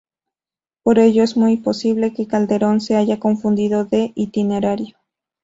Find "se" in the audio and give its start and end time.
2.81-2.95